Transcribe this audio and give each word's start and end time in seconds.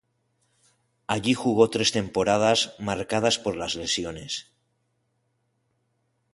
Allí 1.15 1.35
jugó 1.41 1.67
tres 1.69 1.91
temporada 1.97 2.51
marcadas 2.79 3.37
por 3.37 3.55
las 3.55 3.75
lesiones. 3.75 4.33